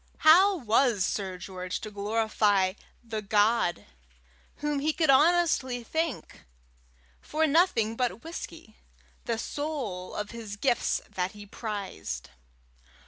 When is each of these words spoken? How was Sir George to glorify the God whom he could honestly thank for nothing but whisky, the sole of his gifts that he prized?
How 0.25 0.57
was 0.57 1.05
Sir 1.05 1.37
George 1.37 1.79
to 1.81 1.91
glorify 1.91 2.73
the 3.03 3.21
God 3.21 3.85
whom 4.55 4.79
he 4.79 4.93
could 4.93 5.11
honestly 5.11 5.83
thank 5.83 6.43
for 7.21 7.45
nothing 7.45 7.95
but 7.95 8.23
whisky, 8.23 8.77
the 9.25 9.37
sole 9.37 10.15
of 10.15 10.31
his 10.31 10.55
gifts 10.55 11.01
that 11.07 11.33
he 11.33 11.45
prized? 11.45 12.31